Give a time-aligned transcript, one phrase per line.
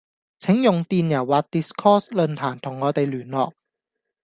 [0.39, 3.53] 請用電郵或 Discourse 論壇同我地聯絡